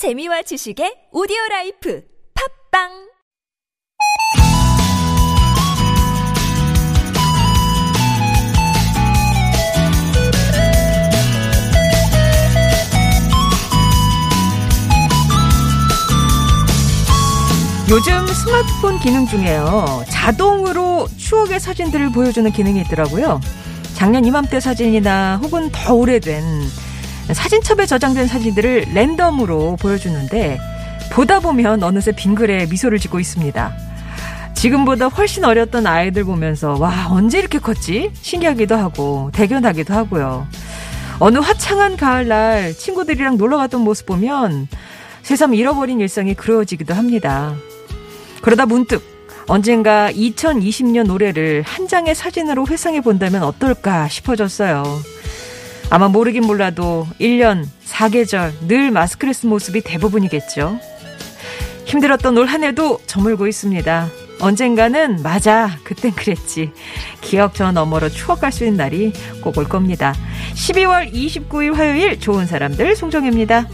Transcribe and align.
재미와 0.00 0.40
지식의 0.40 1.12
오디오 1.12 1.36
라이프 1.50 2.02
팟빵 2.72 2.88
요즘 17.90 18.26
스마트폰 18.26 18.98
기능 19.00 19.26
중에요. 19.26 20.06
자동으로 20.08 21.08
추억의 21.18 21.60
사진들을 21.60 22.12
보여주는 22.12 22.50
기능이 22.50 22.80
있더라고요. 22.80 23.42
작년 23.92 24.24
이맘때 24.24 24.60
사진이나 24.60 25.40
혹은 25.42 25.68
더 25.70 25.92
오래된 25.92 26.42
사진첩에 27.34 27.86
저장된 27.86 28.26
사진들을 28.26 28.86
랜덤으로 28.94 29.76
보여주는데 29.80 30.58
보다 31.12 31.40
보면 31.40 31.82
어느새 31.82 32.12
빙글에 32.12 32.66
미소를 32.66 32.98
짓고 32.98 33.20
있습니다. 33.20 33.72
지금보다 34.54 35.08
훨씬 35.08 35.44
어렸던 35.44 35.86
아이들 35.86 36.24
보면서 36.24 36.76
와 36.78 37.08
언제 37.10 37.38
이렇게 37.38 37.58
컸지? 37.58 38.10
신기하기도 38.20 38.76
하고 38.76 39.30
대견하기도 39.32 39.94
하고요. 39.94 40.46
어느 41.18 41.38
화창한 41.38 41.96
가을날 41.96 42.74
친구들이랑 42.74 43.36
놀러 43.36 43.56
갔던 43.58 43.82
모습 43.82 44.06
보면 44.06 44.68
새삼 45.22 45.54
잃어버린 45.54 46.00
일상이 46.00 46.34
그려지기도 46.34 46.94
합니다. 46.94 47.54
그러다 48.42 48.66
문득 48.66 49.02
언젠가 49.46 50.10
2020년 50.12 51.06
노래를 51.06 51.62
한 51.66 51.88
장의 51.88 52.14
사진으로 52.14 52.66
회상해 52.66 53.00
본다면 53.00 53.42
어떨까 53.42 54.08
싶어졌어요. 54.08 54.84
아마 55.90 56.08
모르긴 56.08 56.44
몰라도 56.46 57.06
1년, 57.20 57.64
4계절 57.86 58.52
늘 58.68 58.90
마스크를 58.90 59.34
쓴 59.34 59.48
모습이 59.50 59.80
대부분이겠죠. 59.82 60.78
힘들었던 61.86 62.38
올 62.38 62.46
한 62.46 62.62
해도 62.62 63.00
저물고 63.06 63.48
있습니다. 63.48 64.08
언젠가는 64.40 65.22
맞아 65.22 65.76
그땐 65.84 66.12
그랬지 66.12 66.70
기억 67.20 67.54
저 67.54 67.72
너머로 67.72 68.08
추억할 68.08 68.52
수 68.52 68.64
있는 68.64 68.78
날이 68.78 69.12
꼭 69.42 69.58
올 69.58 69.64
겁니다. 69.68 70.14
12월 70.54 71.12
29일 71.12 71.74
화요일 71.74 72.18
좋은 72.20 72.46
사람들 72.46 72.94
송정혜입니다. 72.96 73.68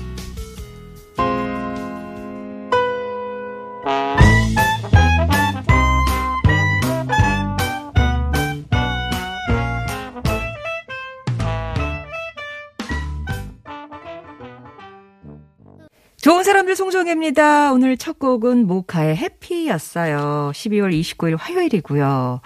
좋은 16.27 16.43
사람들 16.43 16.75
송정혜입니다. 16.75 17.73
오늘 17.73 17.97
첫 17.97 18.19
곡은 18.19 18.67
모카의 18.67 19.15
해피였어요. 19.17 20.51
12월 20.53 20.93
29일 20.93 21.37
화요일이고요. 21.39 22.41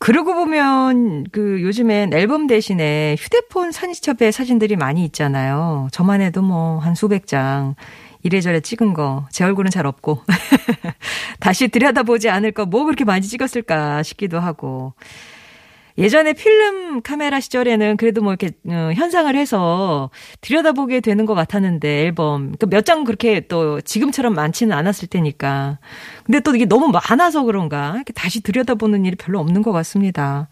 그러고 0.00 0.34
보면 0.34 1.26
그 1.30 1.62
요즘엔 1.62 2.12
앨범 2.12 2.48
대신에 2.48 3.14
휴대폰 3.16 3.70
사진첩에 3.70 4.32
사진들이 4.32 4.74
많이 4.74 5.04
있잖아요. 5.04 5.86
저만 5.92 6.22
해도 6.22 6.42
뭐 6.42 6.80
한 6.80 6.96
수백 6.96 7.28
장 7.28 7.76
이래저래 8.24 8.58
찍은 8.58 8.94
거. 8.94 9.26
제 9.30 9.44
얼굴은 9.44 9.70
잘 9.70 9.86
없고. 9.86 10.24
다시 11.38 11.68
들여다보지 11.68 12.28
않을 12.30 12.50
거 12.50 12.64
뭐 12.64 12.82
그렇게 12.84 13.04
많이 13.04 13.24
찍었을까 13.24 14.02
싶기도 14.02 14.40
하고. 14.40 14.94
예전에 15.98 16.32
필름 16.32 17.02
카메라 17.02 17.40
시절에는 17.40 17.96
그래도 17.96 18.22
뭐 18.22 18.32
이렇게 18.32 18.52
어, 18.68 18.92
현상을 18.94 19.34
해서 19.34 20.10
들여다보게 20.40 21.00
되는 21.00 21.26
것 21.26 21.34
같았는데 21.34 22.04
앨범 22.04 22.52
그 22.56 22.66
몇 22.66 22.84
장 22.84 23.04
그렇게 23.04 23.40
또 23.48 23.80
지금처럼 23.80 24.34
많지는 24.34 24.74
않았을 24.76 25.08
테니까 25.08 25.78
근데 26.24 26.40
또 26.40 26.54
이게 26.54 26.64
너무 26.66 26.88
많아서 26.92 27.42
그런가 27.42 27.94
이렇게 27.96 28.12
다시 28.12 28.40
들여다보는 28.42 29.04
일이 29.04 29.16
별로 29.16 29.40
없는 29.40 29.62
것 29.62 29.72
같습니다. 29.72 30.48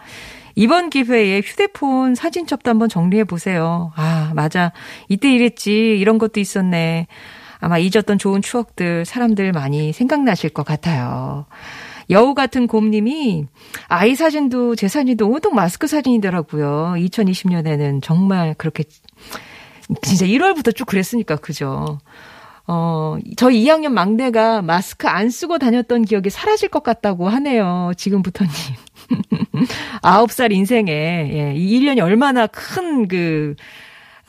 이번 0.56 0.90
기회에 0.90 1.40
휴대폰 1.40 2.14
사진첩도 2.14 2.68
한번 2.70 2.88
정리해 2.88 3.24
보세요. 3.24 3.92
아 3.96 4.32
맞아 4.34 4.72
이때 5.08 5.32
이랬지 5.32 5.98
이런 5.98 6.18
것도 6.18 6.40
있었네. 6.40 7.06
아마 7.60 7.78
잊었던 7.78 8.18
좋은 8.18 8.42
추억들 8.42 9.04
사람들 9.06 9.52
많이 9.52 9.92
생각나실 9.92 10.50
것 10.50 10.64
같아요. 10.66 11.46
여우 12.10 12.34
같은 12.34 12.66
곰님이 12.66 13.46
아이 13.88 14.14
사진도 14.14 14.74
제 14.76 14.88
사진도 14.88 15.28
온통 15.28 15.54
마스크 15.54 15.86
사진이더라고요. 15.86 16.94
2020년에는 16.98 18.02
정말 18.02 18.54
그렇게 18.58 18.84
진짜 20.02 20.26
1월부터 20.26 20.74
쭉 20.74 20.84
그랬으니까 20.86 21.36
그죠. 21.36 21.98
어, 22.68 23.16
저희 23.36 23.64
2학년 23.64 23.90
막내가 23.92 24.60
마스크 24.62 25.06
안 25.06 25.30
쓰고 25.30 25.58
다녔던 25.58 26.04
기억이 26.04 26.30
사라질 26.30 26.68
것 26.68 26.82
같다고 26.82 27.28
하네요. 27.28 27.92
지금부터님. 27.96 28.52
9살 30.02 30.52
인생에, 30.52 30.90
예, 31.32 31.54
이 31.54 31.80
1년이 31.80 32.00
얼마나 32.00 32.46
큰 32.48 33.06
그, 33.06 33.54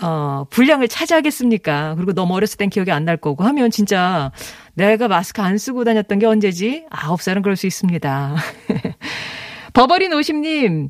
어, 0.02 0.46
분량을 0.52 0.88
차지하겠습니까? 0.88 1.96
그리고 1.96 2.14
너무 2.14 2.36
어렸을 2.36 2.58
땐 2.58 2.70
기억이 2.70 2.92
안 2.92 3.06
날 3.06 3.18
거고 3.18 3.44
하면 3.44 3.72
진짜 3.72 4.32
내가 4.78 5.08
마스크 5.08 5.42
안 5.42 5.58
쓰고 5.58 5.84
다녔던 5.84 6.20
게 6.20 6.28
언제지? 6.28 6.86
아홉 6.92 7.22
살은 7.24 7.42
그럴 7.42 7.56
수 7.56 7.66
있습니다. 7.66 8.36
버버린 9.74 10.14
오심님, 10.14 10.90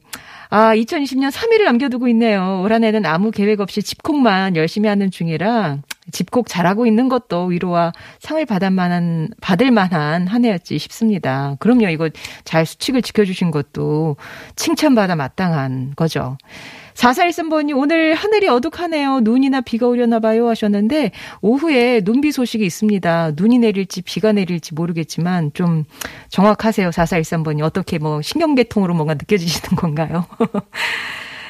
아, 0.50 0.75
2020년 0.75 1.31
3일을 1.31 1.64
남겨두고 1.64 2.08
있네요. 2.09 2.62
올 2.62 2.74
한 2.74 2.84
해는 2.84 3.06
아무 3.06 3.31
계획 3.31 3.62
없이 3.62 3.81
집콕만 3.81 4.58
열심히 4.58 4.90
하는 4.90 5.09
중이라 5.09 5.78
집콕 6.12 6.48
잘하고 6.48 6.86
있는 6.86 7.08
것도 7.08 7.46
위로와 7.46 7.94
상을 8.20 8.46
받을 8.46 8.72
만한, 8.72 9.30
받을 9.42 9.72
만한 9.72 10.28
한 10.28 10.44
해였지 10.44 10.78
싶습니다. 10.80 11.56
그럼요. 11.59 11.88
이거 11.88 12.09
잘 12.44 12.66
수칙을 12.66 13.02
지켜주신 13.02 13.52
것도 13.52 14.18
칭찬받아 14.58 15.16
마땅한 15.16 15.94
거죠. 15.96 16.38
4413번이 16.97 17.78
오늘 17.78 18.16
하늘이 18.16 18.47
어둑하네요. 18.47 19.19
눈이나 19.22 19.62
비가 19.62 19.88
오려나 19.88 20.19
봐요 20.19 20.50
하셨는데 20.50 21.12
오후에 21.41 22.02
눈비 22.02 22.31
소식이 22.31 22.66
있습니다. 22.66 23.34
눈이 23.35 23.59
내릴지 23.59 24.02
비가 24.02 24.31
내릴지 24.31 24.74
모르겠지만 24.74 25.52
좀 25.53 25.86
정확하세요. 26.30 26.90
4413번이 26.90 27.62
어떻게 27.62 28.00
뭐 28.00 28.22
신경계통으로 28.22 28.96
뭔가 28.96 29.13
느껴지시는 29.13 29.75
건가요? 29.78 30.25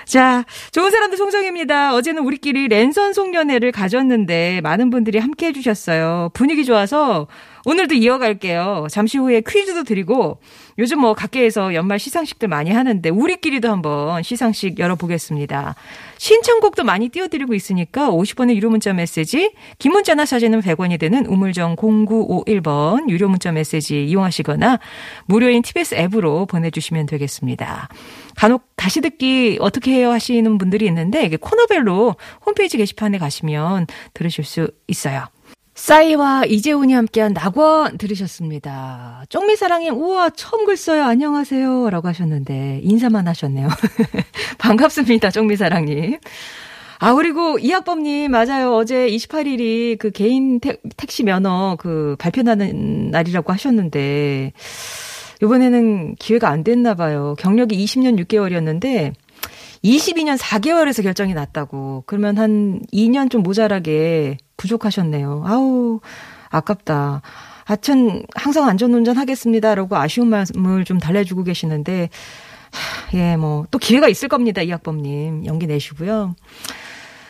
자, 0.06 0.46
좋은 0.72 0.90
사람들 0.90 1.18
송정입니다. 1.18 1.94
어제는 1.94 2.24
우리끼리 2.24 2.70
랜선 2.70 3.12
송년회를 3.12 3.74
가졌는데 3.74 4.62
많은 4.62 4.90
분들이 4.90 5.20
함께 5.20 5.48
해주셨어요. 5.48 6.30
분위기 6.34 6.64
좋아서 6.64 7.28
오늘도 7.68 7.96
이어갈게요. 7.96 8.88
잠시 8.90 9.18
후에 9.18 9.42
퀴즈도 9.46 9.84
드리고 9.84 10.40
요즘 10.78 11.02
뭐 11.02 11.14
각계에서 11.14 11.74
연말 11.74 12.00
시상식들 12.00 12.48
많이 12.48 12.72
하는데 12.72 13.10
우리끼리도 13.10 13.70
한번 13.70 14.24
시상식 14.24 14.80
열어보겠습니다. 14.80 15.76
신청곡도 16.18 16.86
많이 16.86 17.10
띄워드리고 17.10 17.54
있으니까 17.54 18.10
50원의 18.10 18.56
유료 18.56 18.70
문자 18.70 18.94
메시지, 18.94 19.52
긴 19.80 19.92
문자나 19.92 20.26
사진은 20.26 20.62
100원이 20.62 20.98
되는 20.98 21.26
우물정 21.26 21.76
0951번 21.76 23.10
유료 23.10 23.28
문자 23.28 23.52
메시지 23.52 24.06
이용하시거나 24.06 24.80
무료인 25.26 25.62
TBS 25.62 25.96
앱으로 25.96 26.46
보내주시면 26.46 27.06
되겠습니다. 27.06 27.90
간혹 28.38 28.64
다시 28.78 29.02
듣기 29.02 29.58
어떻게 29.60 29.92
해요 29.92 30.12
하시는 30.12 30.58
분들이 30.58 30.86
있는데 30.86 31.28
코너별로 31.36 32.16
홈페이지 32.46 32.78
게시판에 32.78 33.18
가시면 33.18 33.88
들으실 34.14 34.46
수 34.46 34.72
있어요. 34.88 35.26
싸이와 35.88 36.44
이재훈이 36.44 36.92
함께한 36.92 37.32
낙원 37.32 37.98
들으셨습니다. 37.98 39.24
쪽미사랑님, 39.30 39.94
우와, 39.94 40.32
처음 40.32 40.66
글 40.66 40.76
써요. 40.76 41.06
안녕하세요. 41.06 41.90
라고 41.90 42.10
하셨는데, 42.10 42.82
인사만 42.84 43.26
하셨네요. 43.30 43.70
반갑습니다. 44.60 45.32
쪽미사랑님. 45.32 46.18
아, 47.00 47.14
그리고 47.14 47.58
이학범님, 47.58 48.32
맞아요. 48.32 48.76
어제 48.76 49.08
28일이 49.08 49.98
그 49.98 50.12
개인 50.12 50.60
택, 50.60 50.82
택시 50.98 51.24
면허 51.24 51.78
그 51.80 52.18
발표나는 52.20 53.10
날이라고 53.10 53.54
하셨는데, 53.54 54.52
이번에는 55.42 56.16
기회가 56.16 56.50
안 56.50 56.66
됐나 56.66 56.96
봐요. 56.96 57.34
경력이 57.40 57.82
20년 57.86 58.22
6개월이었는데, 58.26 59.14
22년 59.88 60.38
4개월에서 60.38 61.02
결정이 61.02 61.34
났다고. 61.34 62.04
그러면 62.06 62.38
한 62.38 62.82
2년 62.92 63.32
좀 63.32 63.42
모자라게 63.42 64.38
부족하셨네요. 64.58 65.44
아우, 65.46 66.02
아깝다. 66.50 67.22
하여튼, 67.64 68.24
항상 68.36 68.68
안전운전 68.68 69.18
하겠습니다라고 69.18 69.96
아쉬운 69.96 70.30
마음을 70.30 70.84
좀 70.86 71.00
달래주고 71.00 71.44
계시는데, 71.44 72.10
하, 72.72 73.18
예, 73.18 73.38
뭐, 73.38 73.66
또 73.72 73.78
기회가 73.78 74.10
있을 74.10 74.28
겁니다. 74.28 74.62
이학범 74.62 75.02
님. 75.02 75.46
연기 75.46 75.68
내시고요. 75.68 76.36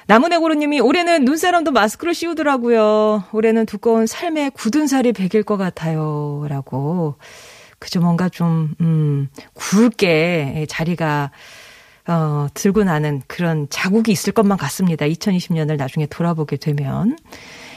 나무네 0.07 0.37
고로님이 0.37 0.79
올해는 0.79 1.25
눈사람도 1.25 1.71
마스크를 1.71 2.13
씌우더라고요. 2.13 3.25
올해는 3.33 3.65
두꺼운 3.65 4.07
삶의 4.07 4.51
굳은 4.51 4.87
살이 4.87 5.11
베길 5.11 5.43
것 5.43 5.57
같아요. 5.57 6.45
라고. 6.47 7.15
그저 7.77 7.99
뭔가 7.99 8.29
좀, 8.29 8.73
음, 8.79 9.29
굵게 9.53 10.65
자리가 10.69 11.31
어, 12.07 12.47
들고 12.53 12.83
나는 12.83 13.21
그런 13.27 13.67
자국이 13.69 14.11
있을 14.11 14.33
것만 14.33 14.57
같습니다. 14.57 15.05
2020년을 15.05 15.77
나중에 15.77 16.05
돌아보게 16.05 16.57
되면. 16.57 17.17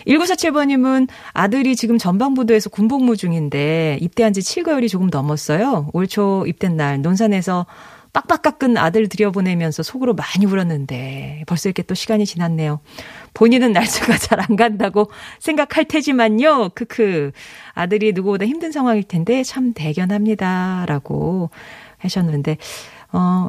1947번님은 0.07 1.09
아들이 1.33 1.77
지금 1.77 1.99
전방부도에서 1.99 2.71
군복무 2.71 3.17
중인데 3.17 3.99
입대한 4.01 4.33
지 4.33 4.41
7개월이 4.41 4.89
조금 4.89 5.09
넘었어요. 5.11 5.91
올 5.93 6.07
초 6.07 6.45
입된 6.47 6.77
날 6.77 7.03
논산에서 7.03 7.67
빡빡 8.13 8.43
깎은 8.43 8.77
아들 8.77 9.09
들여보내면서 9.09 9.85
속으로 9.85 10.15
많이 10.15 10.45
울었는데 10.45 11.45
벌써 11.47 11.69
이렇게 11.69 11.83
또 11.83 11.95
시간이 11.95 12.27
지났네요. 12.27 12.81
본인은 13.35 13.73
날짜가 13.73 14.17
잘 14.19 14.41
안 14.41 14.57
간다고 14.57 15.11
생각할 15.39 15.85
테지만요. 15.85 16.71
크크. 16.75 17.31
아들이 17.75 18.13
누구보다 18.13 18.47
힘든 18.47 18.73
상황일 18.73 19.05
텐데 19.05 19.45
참 19.45 19.73
대견합니다. 19.75 20.87
라고 20.89 21.51
하셨는데 22.01 22.57
어, 23.13 23.49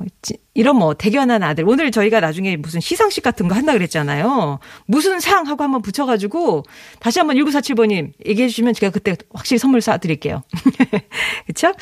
이런 0.54 0.76
뭐 0.78 0.94
대견한 0.96 1.44
아들. 1.44 1.68
오늘 1.68 1.92
저희가 1.92 2.20
나중에 2.20 2.58
무슨 2.58 2.80
시상식 2.80 3.24
같은 3.24 3.48
거 3.48 3.56
한다 3.56 3.74
그랬잖아요. 3.74 4.60
무슨 4.86 5.20
상 5.20 5.48
하고 5.48 5.64
한번 5.64 5.82
붙여가지고 5.82 6.64
다시 7.00 7.20
한번 7.20 7.36
1947번님 7.38 8.12
얘기해 8.26 8.48
주시면 8.48 8.74
제가 8.74 8.92
그때 8.92 9.16
확실히 9.34 9.60
선물 9.60 9.82
쏴드릴게요. 9.82 10.42
그쵸? 11.46 11.74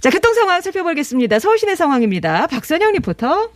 자, 0.00 0.10
교통 0.10 0.34
상황 0.34 0.60
살펴보겠습니다. 0.60 1.38
서울시내 1.38 1.76
상황입니다. 1.76 2.46
박선영 2.48 2.92
리포터. 2.92 3.50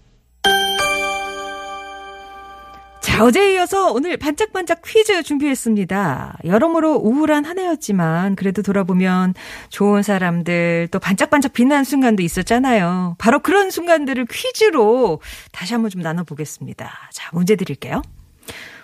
자, 3.18 3.24
어제에 3.24 3.54
이어서 3.54 3.90
오늘 3.90 4.16
반짝반짝 4.16 4.80
퀴즈 4.86 5.24
준비했습니다. 5.24 6.38
여러모로 6.44 6.94
우울한 6.94 7.44
한 7.44 7.58
해였지만 7.58 8.36
그래도 8.36 8.62
돌아보면 8.62 9.34
좋은 9.70 10.04
사람들 10.04 10.86
또 10.92 11.00
반짝반짝 11.00 11.52
빛나는 11.52 11.82
순간도 11.82 12.22
있었잖아요. 12.22 13.16
바로 13.18 13.40
그런 13.40 13.70
순간들을 13.70 14.26
퀴즈로 14.26 15.20
다시 15.50 15.74
한번 15.74 15.90
좀 15.90 16.00
나눠보겠습니다. 16.00 17.10
자, 17.12 17.30
문제 17.32 17.56
드릴게요. 17.56 18.02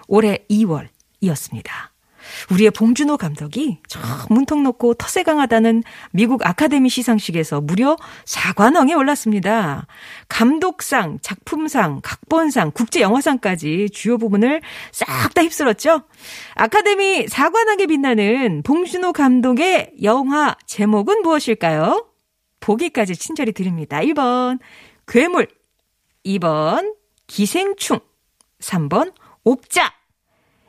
올해 0.09 0.39
2월이었습니다. 0.51 1.94
우리의 2.51 2.71
봉준호 2.71 3.17
감독이 3.17 3.79
저 3.89 4.01
문턱 4.31 4.63
놓고 4.63 4.95
터세 4.95 5.23
강하다는 5.23 5.83
미국 6.13 6.47
아카데미 6.47 6.89
시상식에서 6.89 7.61
무려 7.61 7.97
4관왕에 8.25 8.97
올랐습니다. 8.97 9.87
감독상, 10.29 11.19
작품상, 11.23 12.01
각본상, 12.03 12.71
국제영화상까지 12.73 13.91
주요 13.93 14.19
부분을 14.19 14.63
싹 14.93 15.35
다 15.35 15.43
휩쓸었죠. 15.43 16.03
아카데미 16.55 17.27
4관왕에 17.27 17.89
빛나는 17.89 18.63
봉준호 18.65 19.13
감독의 19.13 19.95
영화 20.03 20.55
제목은 20.67 21.23
무엇일까요? 21.23 22.07
보기까지 22.61 23.17
친절히 23.17 23.53
드립니다. 23.53 23.99
1번 23.99 24.59
괴물, 25.07 25.49
2번 26.25 26.95
기생충, 27.27 27.99
3번 28.61 29.13
옥자, 29.43 29.93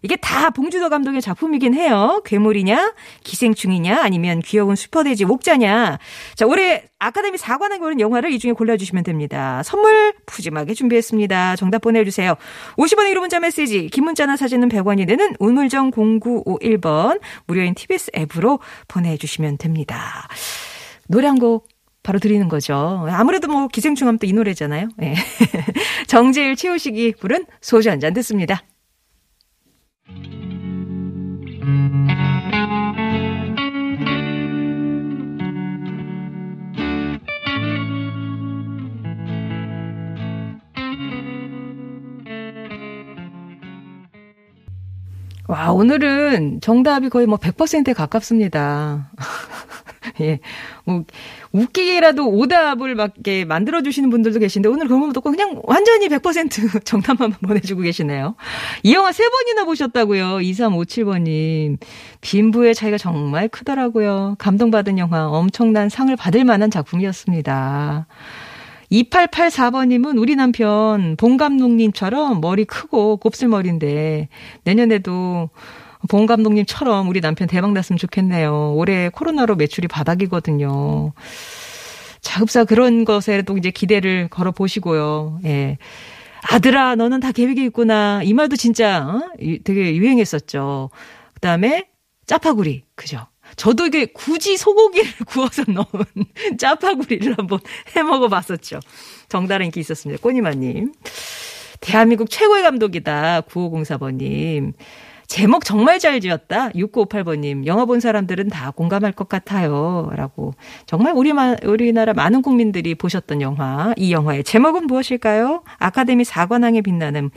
이게 0.02 0.16
다 0.18 0.52
봉준호 0.52 0.90
감독의 0.90 1.22
작품이긴 1.22 1.74
해요. 1.74 2.22
괴물이냐, 2.26 2.94
기생충이냐, 3.24 4.02
아니면 4.02 4.40
귀여운 4.40 4.76
슈퍼돼지 4.76 5.26
옥자냐. 5.26 5.98
자, 6.36 6.46
올해 6.46 6.84
아카데미 7.00 7.38
4관왕에 7.38 7.82
오른 7.82 8.00
영화를 8.00 8.32
이 8.32 8.38
중에 8.38 8.52
골라주시면 8.52 9.04
됩니다. 9.04 9.64
선물 9.64 10.14
푸짐하게 10.28 10.76
준비했습니다. 10.76 11.56
정답 11.56 11.82
보내주세요. 11.82 12.36
50원의 12.78 13.14
1호 13.14 13.20
문자 13.22 13.40
메시지, 13.40 13.88
긴 13.88 14.04
문자나 14.06 14.38
사진은 14.38 14.70
100원이 14.70 15.08
되는 15.08 15.36
우물정 15.40 15.92
0951번 15.92 17.20
무료인 17.48 17.74
TBS 17.74 18.12
앱으로 18.16 18.60
보내주시면 18.88 19.58
됩니다. 19.58 20.28
노래 21.08 21.28
한 21.28 21.40
곡 21.40 21.68
바로 22.04 22.20
드리는 22.20 22.48
거죠. 22.48 23.08
아무래도 23.10 23.48
뭐 23.48 23.68
기생충 23.68 24.08
하면 24.08 24.20
또 24.20 24.28
이 24.28 24.34
노래잖아요. 24.34 24.90
네. 24.98 25.16
정재일 26.08 26.56
최우식이 26.56 27.16
부른 27.20 27.46
소주 27.62 27.90
한 27.90 28.00
잔 28.00 28.14
듣습니다. 28.14 28.62
와, 45.48 45.72
오늘은 45.72 46.62
정답이 46.62 47.10
거의 47.10 47.26
뭐 47.26 47.38
100%에 47.38 47.94
가깝습니다. 47.94 49.12
예. 50.22 50.40
뭐, 50.86 51.04
웃기게라도 51.56 52.28
오답을 52.30 52.96
막 52.96 53.14
이렇게 53.16 53.46
만들어주시는 53.46 54.10
분들도 54.10 54.40
계신데, 54.40 54.70
오늘 54.70 54.88
그런 54.88 55.02
거 55.02 55.14
듣고 55.14 55.32
그냥 55.32 55.62
완전히 55.64 56.08
100% 56.10 56.84
정답만 56.86 57.32
보내주고 57.32 57.82
계시네요. 57.82 58.36
이 58.84 58.94
영화 58.94 59.12
세 59.12 59.24
번이나 59.30 59.64
보셨다고요. 59.64 60.38
2357번님. 60.40 61.78
빈부의 62.22 62.76
차이가 62.76 62.98
정말 62.98 63.48
크더라고요. 63.48 64.36
감동받은 64.38 64.98
영화, 64.98 65.28
엄청난 65.28 65.90
상을 65.90 66.14
받을 66.16 66.44
만한 66.44 66.70
작품이었습니다. 66.70 68.08
2884번님은 68.92 70.20
우리 70.20 70.36
남편 70.36 71.16
봉 71.18 71.38
감독님처럼 71.38 72.42
머리 72.42 72.66
크고 72.66 73.18
곱슬머리인데 73.18 74.30
내년에도 74.64 75.50
봉 76.08 76.26
감독님처럼 76.26 77.08
우리 77.10 77.22
남편 77.22 77.48
대박 77.48 77.72
났으면 77.74 77.98
좋겠네요. 77.98 78.74
올해 78.76 79.10
코로나로 79.10 79.56
매출이 79.56 79.88
바닥이거든요. 79.88 81.14
자급사 82.22 82.66
그런 82.66 83.06
것에도 83.06 83.58
이제 83.58 83.72
기대를 83.72 84.28
걸어 84.30 84.52
보시고요. 84.52 85.40
예. 85.46 85.78
아들아, 86.42 86.96
너는 86.96 87.20
다 87.20 87.32
계획이 87.32 87.64
있구나. 87.66 88.22
이 88.24 88.34
말도 88.34 88.56
진짜 88.56 89.08
어? 89.08 89.30
되게 89.38 89.96
유행했었죠. 89.96 90.90
그 91.34 91.40
다음에 91.40 91.88
짜파구리, 92.26 92.84
그죠? 92.96 93.28
저도 93.56 93.86
이게 93.86 94.06
굳이 94.08 94.58
소고기를 94.58 95.12
구워서 95.28 95.64
넣은 95.68 96.06
짜파구리를 96.58 97.38
한번 97.38 97.60
해 97.96 98.04
먹어 98.04 98.28
봤었죠. 98.28 98.80
정다른 99.30 99.68
인기 99.68 99.80
있었습니다. 99.80 100.22
꼬니마님. 100.22 100.94
대한민국 101.82 102.30
최고의 102.30 102.64
감독이다. 102.64 103.42
9504번님. 103.42 104.74
제목 105.28 105.66
정말 105.66 106.00
잘 106.00 106.20
지었다. 106.20 106.70
6958번님. 106.70 107.66
영화 107.66 107.86
본 107.86 108.00
사람들은 108.00 108.50
다 108.50 108.72
공감할 108.72 109.12
것 109.12 109.28
같아요. 109.28 110.12
라고. 110.16 110.54
정말 110.86 111.14
우리, 111.16 111.32
우리나라 111.64 112.14
많은 112.14 112.42
국민들이 112.42 112.96
보셨던 112.96 113.42
영화. 113.42 113.94
이 113.98 114.12
영화의 114.12 114.44
제목은 114.44 114.88
무엇일까요? 114.88 115.64
아카데미 115.78 116.24
4관왕에 116.24 116.84
빛나는 116.84 117.32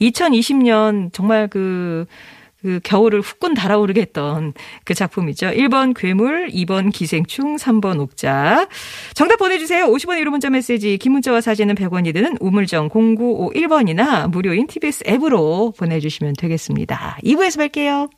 2020년 0.00 1.12
정말 1.12 1.48
그 1.48 2.06
그 2.64 2.80
겨울을 2.82 3.20
후끈 3.20 3.52
달아오르게 3.52 4.00
했던 4.00 4.54
그 4.84 4.94
작품이죠. 4.94 5.48
1번 5.48 5.92
괴물, 5.94 6.48
2번 6.48 6.90
기생충, 6.90 7.56
3번 7.56 8.00
옥자. 8.00 8.68
정답 9.12 9.36
보내주세요. 9.36 9.84
50원 9.84 10.18
1호 10.22 10.30
문자 10.30 10.48
메시지, 10.48 10.96
긴 10.96 11.12
문자와 11.12 11.42
사진은 11.42 11.74
100원이 11.74 12.14
드는 12.14 12.38
우물정 12.40 12.88
0951번이나 12.88 14.30
무료인 14.30 14.66
TBS 14.66 15.04
앱으로 15.06 15.74
보내주시면 15.76 16.36
되겠습니다. 16.38 17.18
2부에서 17.22 17.68
뵐게요. 17.68 18.08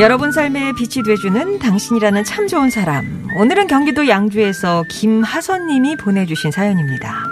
여러분 0.00 0.32
삶에 0.32 0.72
빛이 0.78 1.04
돼주는 1.04 1.58
당신이라는 1.58 2.24
참 2.24 2.46
좋은 2.46 2.70
사람. 2.70 3.17
오늘은 3.36 3.66
경기도 3.66 4.08
양주에서 4.08 4.84
김하선님이 4.88 5.96
보내주신 5.96 6.50
사연입니다. 6.50 7.24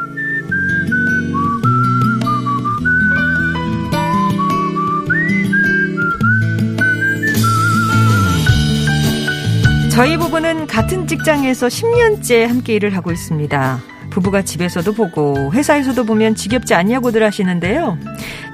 저희 9.90 10.18
부부는 10.18 10.66
같은 10.66 11.06
직장에서 11.06 11.68
10년째 11.68 12.46
함께 12.46 12.74
일을 12.74 12.94
하고 12.94 13.10
있습니다. 13.10 13.95
부부가 14.16 14.40
집에서도 14.40 14.90
보고 14.94 15.52
회사에서도 15.52 16.02
보면 16.04 16.36
지겹지 16.36 16.72
않냐고들 16.72 17.22
하시는데요. 17.22 17.98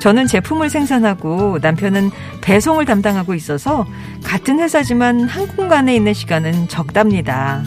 저는 0.01 0.27
제품을 0.27 0.71
생산하고 0.71 1.61
남편은 1.63 2.11
배송을 2.41 2.85
담당하고 2.85 3.33
있어서 3.35 3.87
같은 4.25 4.59
회사지만 4.59 5.29
한 5.29 5.47
공간에 5.47 5.95
있는 5.95 6.15
시간은 6.15 6.67
적답니다. 6.67 7.63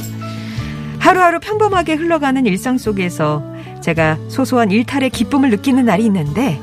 하루하루 0.99 1.39
평범하게 1.39 1.93
흘러가는 1.93 2.45
일상 2.45 2.77
속에서 2.77 3.41
제가 3.79 4.17
소소한 4.27 4.71
일탈의 4.71 5.09
기쁨을 5.11 5.49
느끼는 5.51 5.85
날이 5.85 6.03
있는데 6.05 6.59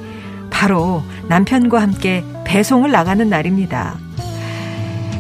바로 0.51 1.03
남편과 1.29 1.81
함께 1.81 2.23
배송을 2.45 2.91
나가는 2.91 3.27
날입니다. 3.27 3.97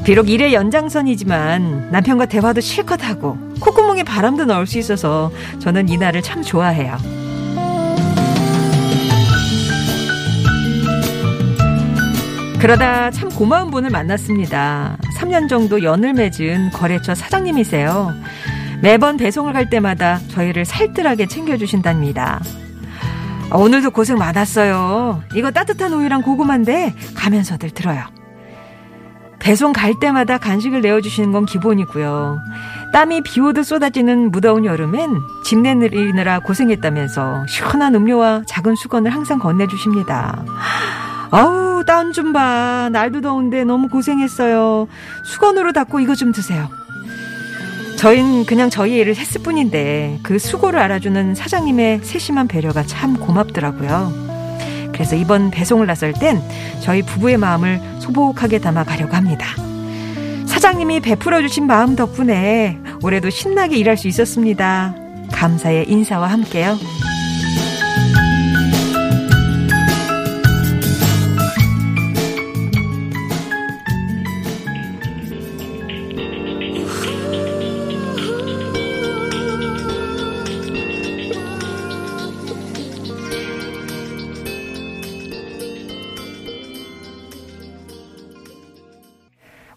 비록 0.04 0.28
일의 0.28 0.52
연장선이지만 0.52 1.90
남편과 1.92 2.26
대화도 2.26 2.60
실컷 2.60 3.04
하고 3.04 3.38
콧구멍에 3.60 4.02
바람도 4.02 4.46
넣을 4.46 4.66
수 4.66 4.78
있어서 4.78 5.30
저는 5.60 5.88
이 5.88 5.96
날을 5.96 6.22
참 6.22 6.42
좋아해요. 6.42 6.96
그러다 12.60 13.10
참 13.10 13.28
고마운 13.28 13.70
분을 13.70 13.90
만났습니다. 13.90 14.96
3년 15.18 15.48
정도 15.48 15.82
연을 15.82 16.14
맺은 16.14 16.70
거래처 16.70 17.14
사장님이세요. 17.14 18.12
매번 18.82 19.16
배송을 19.16 19.52
갈 19.52 19.70
때마다 19.70 20.18
저희를 20.28 20.64
살뜰하게 20.64 21.26
챙겨주신답니다. 21.26 22.40
아, 23.50 23.56
오늘도 23.56 23.90
고생 23.90 24.16
많았어요. 24.18 25.22
이거 25.34 25.50
따뜻한 25.50 25.92
우유랑 25.92 26.22
고구마인데 26.22 26.94
가면서들 27.14 27.70
들어요. 27.70 28.21
배송 29.42 29.72
갈 29.72 29.98
때마다 29.98 30.38
간식을 30.38 30.82
내어주시는 30.82 31.32
건 31.32 31.46
기본이고요. 31.46 32.40
땀이 32.92 33.22
비 33.22 33.40
오듯 33.40 33.66
쏟아지는 33.66 34.30
무더운 34.30 34.64
여름엔 34.64 35.20
집 35.44 35.58
내리느라 35.58 36.38
고생했다면서 36.38 37.46
시원한 37.48 37.96
음료와 37.96 38.44
작은 38.46 38.76
수건을 38.76 39.12
항상 39.12 39.40
건네주십니다. 39.40 40.44
아우, 41.32 41.82
땀좀 41.84 42.32
봐. 42.32 42.88
날도 42.92 43.20
더운데 43.20 43.64
너무 43.64 43.88
고생했어요. 43.88 44.86
수건으로 45.24 45.72
닦고 45.72 45.98
이거 45.98 46.14
좀 46.14 46.30
드세요. 46.30 46.68
저희는 47.96 48.46
그냥 48.46 48.70
저희 48.70 48.96
일을 48.98 49.16
했을 49.16 49.42
뿐인데 49.42 50.20
그 50.22 50.38
수고를 50.38 50.78
알아주는 50.78 51.34
사장님의 51.34 52.00
세심한 52.04 52.46
배려가 52.46 52.84
참 52.84 53.16
고맙더라고요. 53.16 54.31
그래서 54.92 55.16
이번 55.16 55.50
배송을 55.50 55.86
나설 55.86 56.12
땐 56.12 56.40
저희 56.80 57.02
부부의 57.02 57.38
마음을 57.38 57.80
소복하게 58.00 58.58
담아 58.58 58.84
가려고 58.84 59.14
합니다. 59.14 59.46
사장님이 60.46 61.00
베풀어 61.00 61.40
주신 61.40 61.66
마음 61.66 61.96
덕분에 61.96 62.78
올해도 63.02 63.30
신나게 63.30 63.76
일할 63.76 63.96
수 63.96 64.06
있었습니다. 64.08 64.94
감사의 65.32 65.88
인사와 65.88 66.28
함께요. 66.28 66.76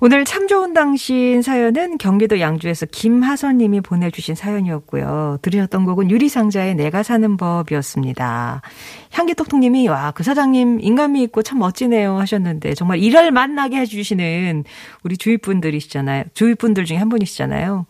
오늘 0.05 0.23
참 0.23 0.47
좋은 0.47 0.75
당신 0.75 1.41
사연은 1.41 1.97
경기도 1.97 2.39
양주에서 2.39 2.85
김하선 2.85 3.57
님이 3.57 3.81
보내주신 3.81 4.35
사연이었고요. 4.35 5.39
들으셨던 5.41 5.83
곡은 5.83 6.11
유리상자의 6.11 6.75
내가 6.75 7.01
사는 7.01 7.37
법이었습니다. 7.37 8.61
향기톡톡 9.09 9.59
님이 9.59 9.87
와 9.87 10.11
그 10.11 10.21
사장님 10.21 10.79
인간미 10.79 11.23
있고 11.23 11.41
참 11.41 11.57
멋지네요 11.57 12.19
하셨는데 12.19 12.75
정말 12.75 12.99
일할 12.99 13.31
만나게 13.31 13.77
해주시는 13.77 14.65
우리 15.01 15.17
주위분들이시잖아요. 15.17 16.25
주위분들 16.35 16.85
중에 16.85 16.97
한 16.97 17.09
분이시잖아요. 17.09 17.87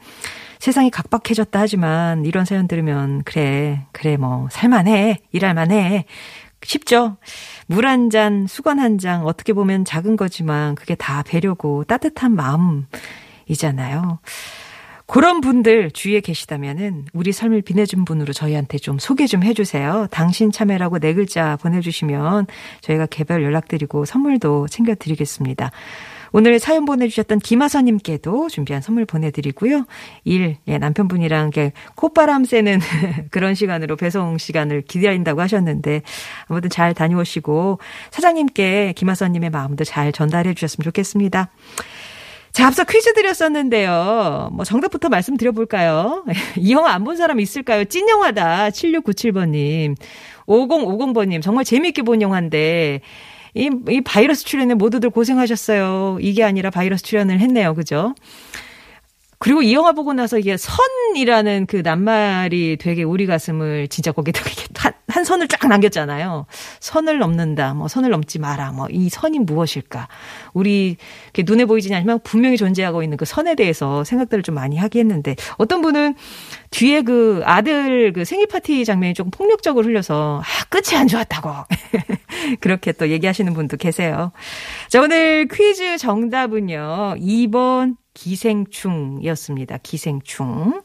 세상이 0.60 0.91
각박해졌다 0.91 1.60
하지만 1.60 2.24
이런 2.24 2.45
사연 2.45 2.69
들으면 2.69 3.24
그래 3.25 3.81
그래 3.91 4.15
뭐 4.15 4.48
살만해 4.51 5.17
일할만해 5.34 6.05
쉽죠. 6.65 7.17
물 7.67 7.86
한 7.86 8.10
잔, 8.10 8.48
수건 8.48 8.79
한 8.79 8.98
장, 8.98 9.25
어떻게 9.25 9.53
보면 9.53 9.86
작은 9.86 10.17
거지만 10.17 10.75
그게 10.75 10.95
다 10.95 11.24
배려고 11.24 11.84
따뜻한 11.84 12.36
마음이잖아요. 12.36 14.19
그런 15.07 15.39
분들 15.39 15.91
주위에 15.91 16.19
계시다면은 16.19 17.05
우리 17.13 17.31
삶을 17.31 17.62
빛내준 17.62 18.05
분으로 18.05 18.34
저희한테 18.34 18.79
좀 18.79 18.98
소개 18.98 19.27
좀 19.27 19.43
해주세요. 19.43 20.07
당신 20.10 20.51
참여라고 20.51 20.98
네 20.98 21.13
글자 21.13 21.57
보내주시면 21.57 22.48
저희가 22.81 23.05
개별 23.05 23.43
연락드리고 23.43 24.05
선물도 24.05 24.67
챙겨드리겠습니다. 24.67 25.72
오늘 26.32 26.60
사연 26.60 26.86
보내주셨던 26.86 27.39
김하선님께도 27.39 28.50
준비한 28.50 28.82
선물 28.82 29.05
보내드리고요. 29.05 29.86
일, 30.24 30.58
예, 30.67 30.77
남편분이랑 30.77 31.51
이렇게 31.53 31.72
콧바람 31.96 32.46
쐬는 32.46 32.79
그런 33.32 33.55
시간으로 33.55 33.96
배송 33.96 34.38
시간을 34.38 34.82
기다린다고 34.84 35.41
하셨는데 35.41 36.01
아무튼 36.48 36.70
잘 36.70 36.94
다녀오시고 36.94 37.79
사장님께 38.12 38.94
김하선님의 38.96 39.50
마음도 39.50 39.84
잘 39.84 40.12
전달해 40.12 40.53
주셨으면 40.53 40.84
좋겠습니다. 40.86 41.50
자, 42.51 42.67
앞서 42.67 42.86
퀴즈 42.86 43.13
드렸었는데요. 43.13 44.50
뭐 44.53 44.63
정답부터 44.63 45.10
말씀드려볼까요? 45.10 46.24
이 46.58 46.72
영화 46.72 46.94
안 46.94 47.03
본 47.03 47.17
사람 47.17 47.39
있을까요? 47.41 47.84
찐 47.84 48.08
영화다. 48.08 48.70
7697번님. 48.70 49.96
5050번님. 50.48 51.41
정말 51.41 51.65
재미있게 51.65 52.01
본 52.03 52.22
영화인데 52.22 53.01
이, 53.55 53.69
이 53.89 54.01
바이러스 54.01 54.43
출연에 54.45 54.74
모두들 54.74 55.09
고생하셨어요. 55.09 56.17
이게 56.21 56.43
아니라 56.43 56.69
바이러스 56.69 57.03
출연을 57.03 57.39
했네요. 57.39 57.74
그죠? 57.74 58.13
그리고 59.38 59.62
이 59.62 59.74
영화 59.74 59.92
보고 59.92 60.13
나서 60.13 60.39
이게 60.39 60.58
선이라는 60.58 61.68
그 61.68 61.77
낱말이 61.77 62.77
되게 62.80 63.04
우리 63.04 63.25
가슴을 63.25 63.88
진짜 63.89 64.12
거기다 64.12 64.42
한, 64.75 64.94
한 65.08 65.24
선을 65.24 65.48
쫙 65.48 65.68
남겼잖아요. 65.68 66.46
선을 66.80 67.20
넘는다, 67.20 67.74
뭐 67.74 67.88
선을 67.88 68.10
넘지 68.10 68.39
마라, 68.39 68.72
뭐 68.72 68.88
이 68.96 69.10
선이 69.10 69.39
무엇일까? 69.39 70.08
우리 70.54 70.98
눈에 71.38 71.65
보이지는 71.65 71.98
않지만 71.98 72.20
분명히 72.24 72.58
존재하고 72.58 73.04
있는 73.04 73.18
그 73.18 73.25
선에 73.25 73.56
대해서 73.56 74.04
생각들을 74.04 74.42
좀 74.44 74.56
많이 74.56 74.77
하게 74.77 75.00
했는데 75.00 75.36
어떤 75.58 75.82
분은 75.82 76.15
뒤에 76.72 77.01
그 77.01 77.42
아들 77.46 78.13
그 78.13 78.25
생일 78.25 78.48
파티 78.48 78.86
장면이 78.86 79.13
조금 79.13 79.32
폭력적으로 79.32 79.86
흘려서 79.86 80.42
아, 80.44 80.65
끝이 80.70 80.98
안 80.98 81.08
좋았다고. 81.08 81.50
그렇게 82.62 82.92
또 82.94 83.10
얘기하시는 83.10 83.54
분도 83.54 83.77
계세요. 83.77 84.32
자, 84.89 85.01
오늘 85.01 85.48
퀴즈 85.48 85.98
정답은요. 85.98 87.15
2번 87.20 87.96
기생충이었습니다. 88.15 89.77
기생충. 89.84 90.81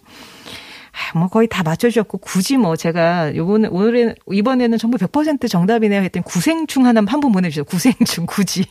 아, 0.93 1.19
뭐 1.19 1.29
거의 1.29 1.49
다 1.49 1.63
맞춰주셨고 1.63 2.19
굳이 2.19 2.59
뭐 2.59 2.77
제가 2.77 3.35
요번에 3.35 3.69
오늘은 3.69 4.17
이번에는 4.31 4.77
전부 4.77 4.99
100% 4.99 5.49
정답이네요 5.49 6.03
했더니 6.03 6.25
구생충 6.25 6.85
하나 6.85 7.01
한번 7.07 7.33
보내주세요. 7.33 7.65
구생충 7.65 8.27
굳이. 8.27 8.65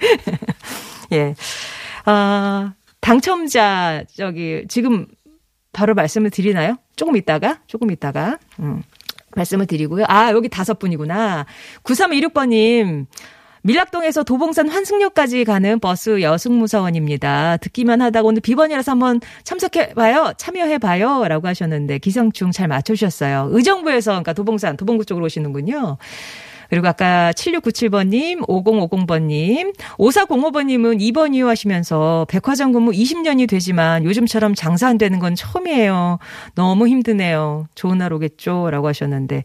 예. 1.12 1.34
아 2.04 2.74
당첨자 3.00 4.04
저기 4.14 4.64
지금 4.68 5.06
바로 5.72 5.94
말씀을 5.94 6.30
드리나요? 6.30 6.76
조금 6.96 7.16
있다가 7.16 7.60
조금 7.66 7.90
있다가 7.90 8.38
음. 8.58 8.82
말씀을 9.36 9.66
드리고요. 9.66 10.04
아 10.08 10.32
여기 10.32 10.48
다섯 10.48 10.78
분이구나. 10.78 11.46
9316번님. 11.84 13.06
밀락동에서 13.66 14.22
도봉산 14.22 14.68
환승역까지 14.68 15.44
가는 15.44 15.80
버스 15.80 16.22
여승무사원입니다. 16.22 17.56
듣기만 17.56 18.00
하다가 18.00 18.24
오늘 18.24 18.40
비번이라서 18.40 18.92
한번 18.92 19.20
참석해봐요. 19.42 20.34
참여해봐요. 20.36 21.26
라고 21.26 21.48
하셨는데 21.48 21.98
기상충 21.98 22.52
잘 22.52 22.68
맞춰주셨어요. 22.68 23.48
의정부에서, 23.50 24.12
그러니까 24.12 24.34
도봉산, 24.34 24.76
도봉구 24.76 25.04
쪽으로 25.04 25.26
오시는군요. 25.26 25.96
그리고 26.70 26.86
아까 26.86 27.32
7697번님, 27.32 28.46
5050번님, 28.46 29.74
5405번님은 29.98 31.00
2번 31.00 31.34
이용하시면서 31.34 32.26
백화점 32.28 32.72
근무 32.72 32.92
20년이 32.92 33.48
되지만 33.48 34.04
요즘처럼 34.04 34.54
장사 34.54 34.86
안 34.86 34.96
되는 34.96 35.18
건 35.18 35.34
처음이에요. 35.34 36.18
너무 36.54 36.86
힘드네요. 36.86 37.66
좋은 37.74 37.98
날 37.98 38.12
오겠죠? 38.12 38.70
라고 38.70 38.86
하셨는데. 38.86 39.42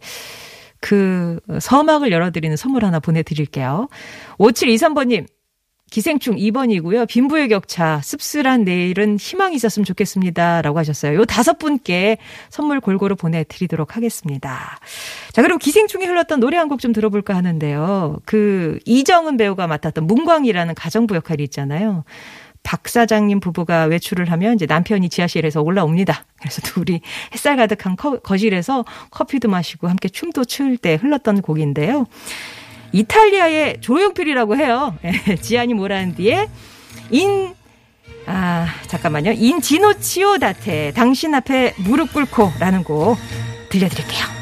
그 0.81 1.39
서막을 1.59 2.11
열어드리는 2.11 2.57
선물 2.57 2.83
하나 2.83 2.99
보내드릴게요. 2.99 3.87
5723번님. 4.37 5.27
기생충 5.91 6.37
2번이고요. 6.37 7.05
빈부의 7.05 7.49
격차, 7.49 7.99
씁쓸한 8.01 8.63
내일은 8.63 9.17
희망이 9.19 9.57
있었으면 9.57 9.83
좋겠습니다. 9.83 10.61
라고 10.61 10.79
하셨어요. 10.79 11.19
요 11.19 11.25
다섯 11.25 11.57
분께 11.59 12.17
선물 12.49 12.79
골고루 12.79 13.17
보내드리도록 13.17 13.97
하겠습니다. 13.97 14.79
자, 15.33 15.41
그리고 15.41 15.57
기생충이 15.59 16.05
흘렀던 16.05 16.39
노래 16.39 16.55
한 16.55 16.69
곡 16.69 16.79
좀 16.79 16.93
들어볼까 16.93 17.35
하는데요. 17.35 18.19
그 18.25 18.79
이정은 18.85 19.35
배우가 19.35 19.67
맡았던 19.67 20.07
문광이라는 20.07 20.75
가정부 20.75 21.13
역할이 21.15 21.43
있잖아요. 21.43 22.05
박 22.63 22.87
사장님 22.87 23.39
부부가 23.39 23.85
외출을 23.85 24.31
하면 24.31 24.55
이제 24.55 24.65
남편이 24.65 25.09
지하실에서 25.09 25.61
올라옵니다. 25.61 26.25
그래서 26.39 26.61
둘이 26.61 27.01
햇살 27.33 27.57
가득한 27.57 27.95
커, 27.95 28.19
거실에서 28.19 28.85
커피도 29.11 29.49
마시고 29.49 29.87
함께 29.87 30.09
춤도 30.09 30.45
출 30.45 30.77
때 30.77 30.95
흘렀던 30.95 31.41
곡인데요. 31.41 32.05
이탈리아의 32.93 33.81
조용필이라고 33.81 34.57
해요. 34.57 34.97
예, 35.05 35.35
지아니 35.37 35.73
모란디의 35.73 36.47
인, 37.11 37.53
아, 38.25 38.67
잠깐만요. 38.87 39.31
인 39.33 39.61
지노치오 39.61 40.37
다테, 40.39 40.91
당신 40.93 41.33
앞에 41.33 41.73
무릎 41.77 42.13
꿇고 42.13 42.51
라는 42.59 42.83
곡 42.83 43.17
들려드릴게요. 43.69 44.40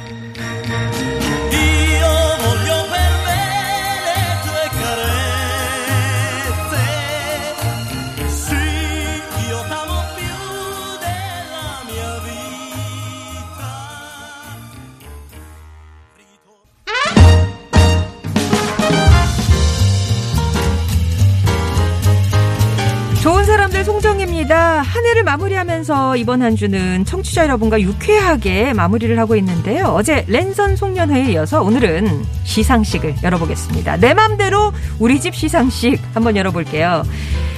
이번 26.16 26.42
한 26.42 26.56
주는 26.56 27.06
청취자 27.06 27.44
여러분과 27.44 27.82
유쾌하게 27.82 28.74
마무리를 28.74 29.18
하고 29.20 29.36
있는데요. 29.36 29.86
어제 29.88 30.26
랜선 30.28 30.76
송년회에 30.76 31.32
이어서 31.32 31.62
오늘은 31.62 32.26
시상식을 32.44 33.16
열어보겠습니다. 33.24 33.98
내 33.98 34.14
맘대로 34.14 34.72
우리 35.00 35.20
집 35.20 35.36
시상식 35.36 36.02
한번 36.14 36.36
열어볼게요. 36.38 37.04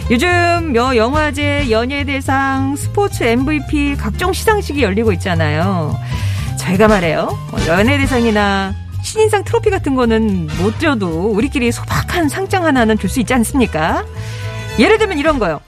요즘 0.10 0.74
여 0.76 0.96
영화제, 0.96 1.70
연예대상, 1.72 2.76
스포츠 2.76 3.24
MVP 3.24 3.96
각종 3.98 4.34
시상식이 4.34 4.82
열리고 4.84 5.12
있잖아요. 5.14 5.96
저희가 6.58 6.88
말해요. 6.88 7.38
뭐 7.52 7.66
연예대상이나 7.68 8.74
신인상 9.04 9.44
트로피 9.44 9.70
같은 9.70 9.96
거는 9.96 10.48
못 10.60 10.80
줘도 10.80 11.32
우리끼리 11.32 11.72
소박한 11.72 12.30
상장 12.30 12.66
하나는 12.66 12.98
줄 12.98 13.10
수 13.10 13.20
있지 13.20 13.34
않습니까? 13.34 14.06
예를 14.80 14.98
들면 14.98 15.18
이런 15.20 15.40
거요. 15.40 15.60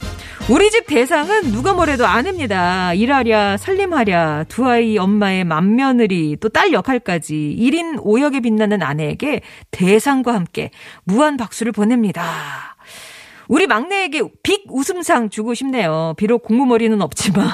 우리 0.50 0.70
집 0.70 0.86
대상은 0.88 1.52
누가 1.54 1.74
뭐래도 1.74 2.06
아내입니다. 2.06 2.94
일하랴, 2.94 3.56
살림하랴, 3.58 4.46
두 4.50 4.66
아이 4.68 4.98
엄마의 4.98 5.46
맏며느리, 5.46 6.36
또 6.38 6.50
딸 6.50 6.74
역할까지 6.74 7.56
1인 7.60 8.04
5역에 8.04 8.44
빛나는 8.44 8.84
아내에게 8.84 9.42
대상과 9.72 10.34
함께 10.34 10.70
무한 11.06 11.38
박수를 11.38 11.72
보냅니다. 11.72 12.76
우리 13.48 13.68
막내에게 13.68 14.22
빅 14.44 14.66
웃음상 14.70 15.30
주고 15.30 15.54
싶네요. 15.54 16.14
비록 16.18 16.44
공무머리는 16.44 17.02
없지만 17.02 17.48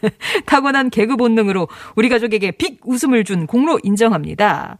타고난 0.46 0.90
개그 0.90 1.16
본능으로 1.16 1.68
우리 1.94 2.08
가족에게 2.08 2.52
빅 2.52 2.80
웃음을 2.84 3.24
준 3.24 3.46
공로 3.46 3.80
인정합니다. 3.82 4.76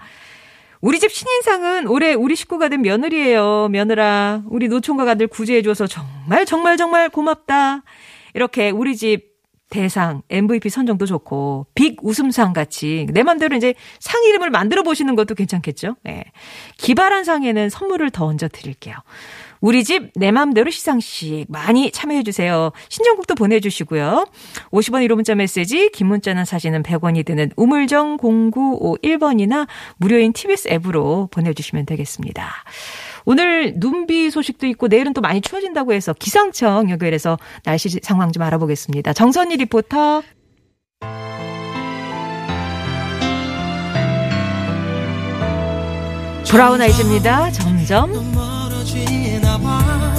우리 0.86 1.00
집 1.00 1.10
신인상은 1.10 1.88
올해 1.88 2.14
우리 2.14 2.36
식구가 2.36 2.68
된 2.68 2.80
며느리예요. 2.80 3.66
며느라, 3.72 4.44
우리 4.46 4.68
노총각 4.68 5.08
아들 5.08 5.26
구제해줘서 5.26 5.88
정말 5.88 6.46
정말 6.46 6.76
정말 6.76 7.08
고맙다. 7.08 7.82
이렇게 8.34 8.70
우리 8.70 8.94
집 8.94 9.34
대상, 9.68 10.22
MVP 10.30 10.68
선정도 10.68 11.04
좋고, 11.04 11.66
빅 11.74 11.98
웃음상 12.04 12.52
같이, 12.52 13.08
내 13.10 13.24
맘대로 13.24 13.56
이제 13.56 13.74
상 13.98 14.22
이름을 14.22 14.50
만들어 14.50 14.84
보시는 14.84 15.16
것도 15.16 15.34
괜찮겠죠? 15.34 15.96
네. 16.04 16.22
기발한 16.76 17.24
상에는 17.24 17.68
선물을 17.68 18.10
더 18.10 18.26
얹어 18.26 18.46
드릴게요. 18.52 18.94
우리 19.60 19.84
집 19.84 20.10
내 20.16 20.30
맘대로 20.30 20.70
시상식 20.70 21.46
많이 21.48 21.90
참여해 21.90 22.22
주세요. 22.22 22.72
신청곡도 22.88 23.34
보내주시고요. 23.34 24.26
50원 24.70 25.06
1호 25.06 25.14
문자 25.14 25.34
메시지 25.34 25.90
긴 25.90 26.06
문자나 26.08 26.44
사진은 26.44 26.82
100원이 26.82 27.24
드는 27.24 27.50
우물정 27.56 28.16
0951번이나 28.18 29.66
무료인 29.98 30.32
TBS 30.32 30.68
앱으로 30.68 31.28
보내주시면 31.30 31.86
되겠습니다. 31.86 32.50
오늘 33.24 33.74
눈비 33.76 34.30
소식도 34.30 34.66
있고 34.68 34.88
내일은 34.88 35.12
또 35.12 35.20
많이 35.20 35.40
추워진다고 35.40 35.92
해서 35.92 36.12
기상청 36.12 36.88
연결해서 36.90 37.36
날씨 37.64 37.88
상황 38.02 38.32
좀 38.32 38.42
알아보겠습니다. 38.42 39.12
정선희 39.12 39.56
리포터. 39.56 40.22
브라운 46.48 46.80
아이즈입니다. 46.80 47.50
점점. 47.50 48.55
지나 48.86 49.58
봐. 49.58 50.15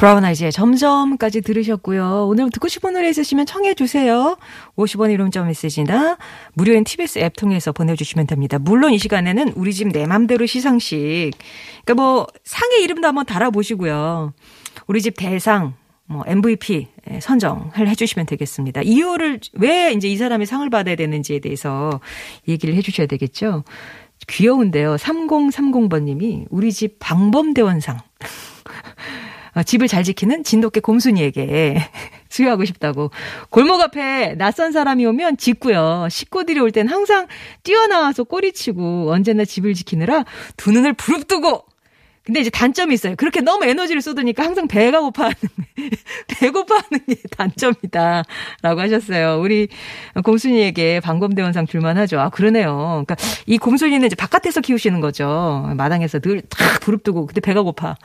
브라운 0.00 0.24
아이즈의 0.24 0.50
점점까지 0.50 1.42
들으셨고요. 1.42 2.26
오늘 2.26 2.48
듣고 2.48 2.68
싶은 2.68 2.94
노래 2.94 3.10
있으시면 3.10 3.44
청해 3.44 3.74
주세요. 3.74 4.38
50원 4.76 5.12
이름점 5.12 5.46
메시지나 5.46 6.16
무료인 6.54 6.84
TBS 6.84 7.18
앱 7.18 7.36
통해서 7.36 7.70
보내주시면 7.70 8.26
됩니다. 8.26 8.58
물론 8.58 8.94
이 8.94 8.98
시간에는 8.98 9.52
우리 9.56 9.74
집 9.74 9.88
내 9.92 10.06
맘대로 10.06 10.46
시상식. 10.46 11.32
그러니까 11.84 12.02
뭐 12.02 12.26
상의 12.44 12.82
이름도 12.82 13.06
한번 13.06 13.26
달아보시고요. 13.26 14.32
우리 14.86 15.02
집 15.02 15.16
대상, 15.18 15.74
뭐 16.06 16.24
MVP 16.26 16.88
선정을 17.20 17.86
해주시면 17.86 18.24
되겠습니다. 18.24 18.80
이유를 18.80 19.40
왜 19.52 19.92
이제 19.92 20.08
이 20.08 20.16
사람이 20.16 20.46
상을 20.46 20.70
받아야 20.70 20.96
되는지에 20.96 21.40
대해서 21.40 22.00
얘기를 22.48 22.74
해주셔야 22.74 23.06
되겠죠. 23.06 23.64
귀여운데요. 24.28 24.96
3030번님이 24.96 26.46
우리 26.48 26.72
집 26.72 26.96
방범대원상. 27.00 27.98
어, 29.60 29.62
집을 29.62 29.88
잘 29.88 30.02
지키는 30.04 30.42
진돗개 30.42 30.80
곰순이에게 30.80 31.76
수여하고 32.30 32.64
싶다고. 32.64 33.10
골목 33.50 33.80
앞에 33.80 34.34
낯선 34.38 34.72
사람이 34.72 35.04
오면 35.06 35.36
짖고요. 35.36 36.08
식구들이 36.10 36.58
올 36.60 36.70
땐 36.70 36.86
항상 36.88 37.26
뛰어나와서 37.64 38.22
꼬리치고 38.24 39.10
언제나 39.10 39.44
집을 39.44 39.74
지키느라 39.74 40.24
두 40.56 40.70
눈을 40.70 40.92
부릅뜨고 40.92 41.64
근데 42.30 42.42
이제 42.42 42.50
단점이 42.50 42.94
있어요. 42.94 43.16
그렇게 43.16 43.40
너무 43.40 43.64
에너지를 43.64 44.00
쏟으니까 44.00 44.44
항상 44.44 44.68
배가 44.68 45.00
고파하는, 45.00 45.34
배고파하는 46.38 47.04
게 47.08 47.16
단점이다. 47.36 48.22
라고 48.62 48.80
하셨어요. 48.80 49.40
우리 49.40 49.66
곰순이에게 50.22 51.00
방범대원상 51.00 51.66
줄만 51.66 51.98
하죠. 51.98 52.20
아, 52.20 52.28
그러네요. 52.28 53.02
그러니까 53.04 53.16
이 53.46 53.58
곰순이는 53.58 54.06
이제 54.06 54.14
바깥에서 54.14 54.60
키우시는 54.60 55.00
거죠. 55.00 55.72
마당에서 55.76 56.20
늘 56.20 56.42
탁 56.48 56.78
부릅뜨고, 56.80 57.26
근데 57.26 57.40
배가 57.40 57.62
고파. 57.62 57.96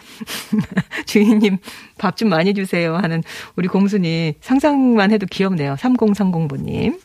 주인님 1.06 1.60
밥 2.00 2.16
좀 2.16 2.30
많이 2.30 2.56
주세요. 2.56 2.96
하는 2.96 3.22
우리 3.58 3.68
곰순이 3.68 4.36
상상만 4.42 5.12
해도 5.12 5.28
귀엽네요. 5.30 5.76
3030번님. 5.76 6.98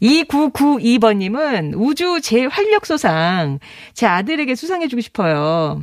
2992번님은 0.00 1.74
우주 1.76 2.20
제활력소상 2.22 3.58
제 3.92 4.06
아들에게 4.06 4.54
수상해주고 4.54 5.00
싶어요. 5.02 5.82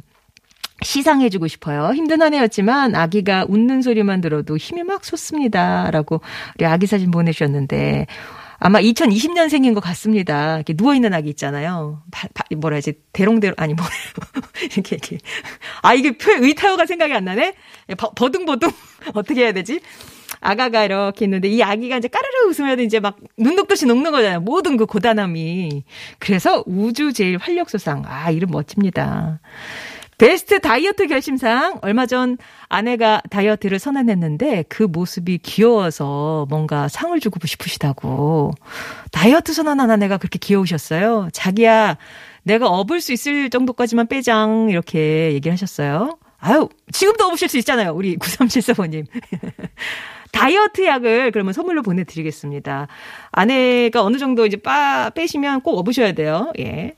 시상해주고 0.82 1.48
싶어요. 1.48 1.92
힘든 1.94 2.22
한 2.22 2.34
해였지만 2.34 2.96
아기가 2.96 3.46
웃는 3.48 3.82
소리만 3.82 4.22
들어도 4.22 4.58
힘이 4.58 4.84
막 4.84 5.06
솟습니다. 5.06 5.90
라고 5.92 6.22
우리 6.58 6.66
아기 6.66 6.86
사진 6.88 7.12
보내주셨는데 7.12 8.08
아마 8.58 8.80
2020년생인 8.80 9.74
것 9.74 9.82
같습니다. 9.82 10.56
이렇게 10.56 10.74
누워있는 10.76 11.14
아기 11.14 11.30
있잖아요. 11.30 12.02
바, 12.12 12.28
바, 12.34 12.44
뭐라 12.56 12.76
해야지, 12.76 12.94
대롱대롱, 13.14 13.56
아니, 13.58 13.74
뭐라, 13.74 13.92
이렇게, 14.64 14.96
이렇게. 14.96 15.18
아, 15.82 15.94
이게 15.94 16.18
표, 16.18 16.32
의타어가 16.32 16.86
생각이 16.86 17.14
안 17.14 17.26
나네? 17.26 17.54
버, 17.98 18.12
버둥버둥? 18.12 18.72
어떻게 19.14 19.42
해야 19.42 19.52
되지? 19.52 19.82
아가가 20.40 20.84
이렇게 20.84 21.26
있는데 21.26 21.48
이 21.48 21.62
아기가 21.62 21.98
이제 21.98 22.08
까르르 22.08 22.50
웃으면 22.50 22.80
이제 22.80 23.00
막 23.00 23.18
눈독듯이 23.38 23.86
녹는 23.86 24.12
거잖아요. 24.12 24.42
모든 24.42 24.78
그 24.78 24.86
고단함이. 24.86 25.84
그래서 26.20 26.64
우주 26.66 27.14
제일 27.14 27.38
활력소상. 27.38 28.04
아, 28.06 28.32
이름 28.32 28.52
멋집니다. 28.52 29.40
베스트 30.18 30.60
다이어트 30.60 31.08
결심상 31.08 31.80
얼마 31.82 32.06
전 32.06 32.38
아내가 32.70 33.22
다이어트를 33.30 33.80
선언했는데 33.80 34.64
그 34.70 34.84
모습이 34.84 35.40
귀여워서 35.40 36.46
뭔가 36.50 36.88
상을 36.88 37.20
주고 37.20 37.46
싶으시다고. 37.46 38.52
다이어트 39.12 39.54
선언한 39.54 39.92
아내가 39.92 40.18
그렇게 40.18 40.40
귀여우셨어요. 40.40 41.30
자기야, 41.34 41.98
내가 42.44 42.68
업을 42.68 43.02
수 43.02 43.12
있을 43.12 43.50
정도까지만 43.50 44.08
빼장 44.08 44.68
이렇게 44.70 45.34
얘기를 45.34 45.52
하셨어요. 45.52 46.18
아유, 46.40 46.70
지금도 46.92 47.26
업으실 47.26 47.50
수 47.50 47.58
있잖아요. 47.58 47.92
우리 47.94 48.18
9374번님. 48.18 49.06
다이어트 50.32 50.86
약을 50.86 51.32
그러면 51.32 51.54
선물로 51.54 51.82
보내드리겠습니다. 51.82 52.88
아내가 53.32 54.04
어느 54.04 54.18
정도 54.18 54.46
이제 54.46 54.58
빠, 54.58 55.10
빼시면 55.10 55.62
꼭 55.62 55.78
업으셔야 55.78 56.12
돼요. 56.12 56.52
예. 56.60 56.96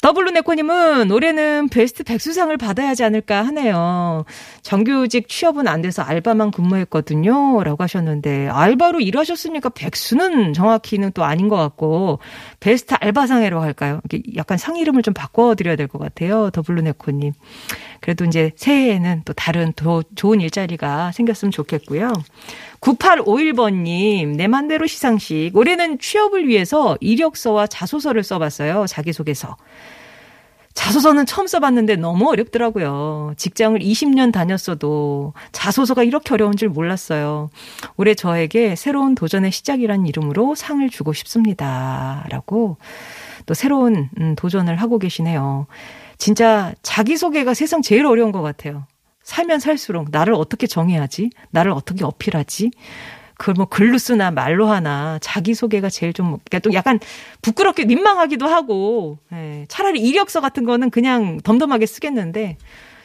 더블루네코님은 0.00 1.10
올해는 1.10 1.68
베스트 1.70 2.04
백수상을 2.04 2.56
받아야 2.56 2.88
하지 2.90 3.02
않을까 3.02 3.42
하네요. 3.46 4.24
정규직 4.62 5.28
취업은 5.28 5.66
안 5.66 5.82
돼서 5.82 6.02
알바만 6.02 6.52
근무했거든요. 6.52 7.62
라고 7.64 7.82
하셨는데, 7.82 8.48
알바로 8.48 9.00
일하셨으니까 9.00 9.70
백수는 9.70 10.52
정확히는 10.52 11.12
또 11.12 11.24
아닌 11.24 11.48
것 11.48 11.56
같고, 11.56 12.20
베스트 12.60 12.94
알바상이라고 12.94 13.62
할까요? 13.62 14.00
약간 14.36 14.56
상 14.58 14.76
이름을 14.76 15.02
좀 15.02 15.14
바꿔드려야 15.14 15.74
될 15.74 15.88
것 15.88 15.98
같아요. 15.98 16.50
더블루네코님. 16.50 17.32
그래도 18.00 18.24
이제 18.24 18.52
새해에는 18.56 19.22
또 19.24 19.32
다른 19.32 19.72
더 19.74 20.02
좋은 20.14 20.40
일자리가 20.40 21.10
생겼으면 21.12 21.50
좋겠고요. 21.50 22.12
9851번님, 22.80 24.36
내 24.36 24.46
맘대로 24.46 24.86
시상식. 24.86 25.56
올해는 25.56 25.98
취업을 25.98 26.46
위해서 26.46 26.96
이력서와 27.00 27.66
자소서를 27.66 28.22
써봤어요. 28.22 28.86
자기소개서. 28.86 29.56
자소서는 30.78 31.26
처음 31.26 31.48
써봤는데 31.48 31.96
너무 31.96 32.30
어렵더라고요. 32.30 33.34
직장을 33.36 33.80
20년 33.80 34.32
다녔어도 34.32 35.34
자소서가 35.50 36.04
이렇게 36.04 36.32
어려운 36.32 36.56
줄 36.56 36.68
몰랐어요. 36.68 37.50
올해 37.96 38.14
저에게 38.14 38.76
새로운 38.76 39.16
도전의 39.16 39.50
시작이란 39.50 40.06
이름으로 40.06 40.54
상을 40.54 40.88
주고 40.88 41.12
싶습니다. 41.12 42.24
라고 42.30 42.76
또 43.46 43.54
새로운 43.54 44.08
음, 44.20 44.36
도전을 44.36 44.76
하고 44.76 45.00
계시네요. 45.00 45.66
진짜 46.16 46.72
자기소개가 46.82 47.54
세상 47.54 47.82
제일 47.82 48.06
어려운 48.06 48.30
것 48.30 48.40
같아요. 48.40 48.86
살면 49.24 49.58
살수록 49.58 50.10
나를 50.12 50.32
어떻게 50.32 50.68
정해야지? 50.68 51.30
나를 51.50 51.72
어떻게 51.72 52.04
어필하지? 52.04 52.70
그걸 53.38 53.54
뭐 53.54 53.66
글로 53.66 53.96
쓰나 53.96 54.30
말로 54.30 54.66
하나 54.66 55.18
자기 55.22 55.54
소개가 55.54 55.88
제일 55.88 56.12
좀, 56.12 56.36
그러니까 56.44 56.58
또 56.58 56.74
약간 56.74 57.00
부끄럽게 57.40 57.86
민망하기도 57.86 58.46
하고, 58.46 59.18
예, 59.32 59.64
차라리 59.68 60.00
이력서 60.00 60.42
같은 60.42 60.64
거는 60.64 60.90
그냥 60.90 61.40
덤덤하게 61.42 61.86
쓰겠는데, 61.86 62.58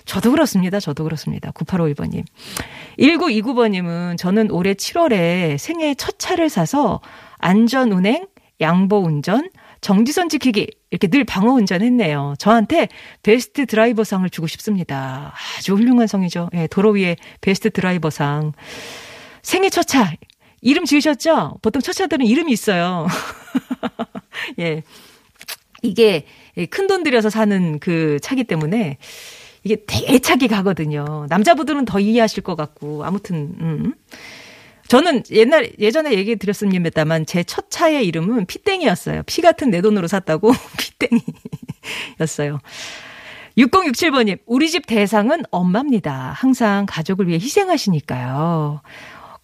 저도 0.06 0.32
그렇습니다. 0.32 0.80
저도 0.80 1.04
그렇습니다. 1.06 1.52
9851번님. 1.52 2.26
1929번님은 3.00 4.18
저는 4.18 4.52
올해 4.52 4.74
7월에 4.74 5.58
생애 5.58 5.94
첫 5.96 6.20
차를 6.20 6.50
사서 6.50 7.00
안전운행, 7.38 8.28
양보운전, 8.60 9.50
정지선 9.82 10.30
지키기 10.30 10.68
이렇게 10.92 11.08
늘 11.08 11.26
방어 11.26 11.52
운전 11.54 11.82
했네요. 11.82 12.36
저한테 12.40 12.88
베스트 13.22 13.66
드라이버상을 13.66 14.28
주고 14.30 14.48
싶습니다. 14.48 15.34
아주 15.58 15.76
훌륭한 15.76 16.08
성이죠. 16.08 16.50
예, 16.54 16.68
도로 16.68 16.92
위에 16.92 17.18
베스트 17.42 17.70
드라이버상. 17.70 18.54
생애 19.44 19.70
첫 19.70 19.84
차. 19.84 20.14
이름 20.62 20.86
지으셨죠? 20.86 21.60
보통 21.62 21.82
첫 21.82 21.94
차들은 21.94 22.26
이름이 22.26 22.52
있어요. 22.52 23.06
예. 24.60 24.82
이게 25.82 26.26
큰 26.70 26.88
돈 26.88 27.04
들여서 27.04 27.30
사는 27.30 27.80
그 27.80 28.18
차기 28.22 28.44
때문에 28.46 28.98
이게 29.64 29.78
애착이 29.90 30.48
가거든요. 30.48 31.26
남자분들은 31.30 31.86
더 31.86 32.00
이해하실 32.00 32.44
것 32.44 32.56
같고 32.56 33.04
아무튼 33.06 33.56
음. 33.60 33.94
저는 34.88 35.24
옛날 35.32 35.72
예전에 35.80 36.14
얘기 36.14 36.36
드렸습니다만 36.36 37.26
제 37.26 37.44
첫 37.44 37.70
차의 37.70 38.06
이름은 38.08 38.46
피땡이었어요. 38.46 39.24
피 39.26 39.42
같은 39.42 39.70
내 39.70 39.82
돈으로 39.82 40.08
샀다고 40.08 40.54
피땡이였어요. 42.20 42.60
6067번님, 43.58 44.40
우리 44.46 44.70
집 44.70 44.86
대상은 44.88 45.44
엄마입니다. 45.52 46.32
항상 46.36 46.86
가족을 46.88 47.28
위해 47.28 47.38
희생하시니까요. 47.40 48.82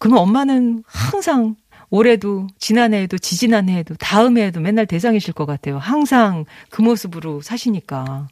그럼 0.00 0.16
엄마는 0.16 0.82
항상 0.86 1.54
올해도 1.90 2.46
지난해에도 2.58 3.18
지지난해에도 3.18 3.94
다음해에도 3.96 4.60
맨날 4.60 4.86
대상이실 4.86 5.34
것 5.34 5.44
같아요. 5.46 5.78
항상 5.78 6.46
그 6.70 6.82
모습으로 6.82 7.42
사시니까. 7.42 8.28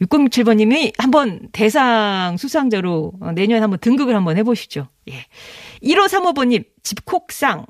6067번님이 0.00 0.92
한번 0.98 1.48
대상 1.52 2.36
수상자로 2.38 3.12
내년에 3.34 3.60
한번 3.60 3.78
등극을 3.80 4.14
한번 4.14 4.36
해보시죠. 4.36 4.88
예. 5.10 5.26
1535번님, 5.82 6.64
집콕상. 6.82 7.66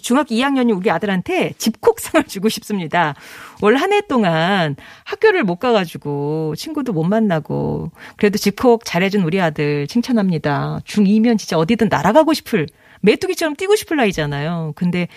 중학교 0.00 0.34
2학년이 0.34 0.74
우리 0.74 0.90
아들한테 0.90 1.52
집콕상을 1.58 2.24
주고 2.26 2.48
싶습니다. 2.48 3.14
올 3.60 3.76
한 3.76 3.92
해 3.92 4.00
동안 4.00 4.76
학교를 5.04 5.44
못 5.44 5.56
가가지고 5.56 6.54
친구도 6.56 6.94
못 6.94 7.04
만나고 7.04 7.90
그래도 8.16 8.38
집콕 8.38 8.82
잘해준 8.86 9.22
우리 9.22 9.40
아들 9.42 9.86
칭찬합니다. 9.86 10.80
중2면 10.86 11.36
진짜 11.38 11.58
어디든 11.58 11.88
날아가고 11.90 12.32
싶을 12.32 12.66
메뚜기처럼 13.02 13.56
뛰고 13.56 13.76
싶을 13.76 13.98
나이잖아요. 13.98 14.72
근데 14.74 15.08